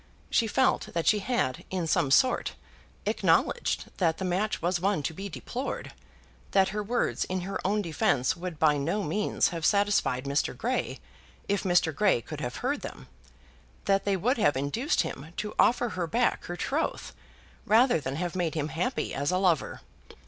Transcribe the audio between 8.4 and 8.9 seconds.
by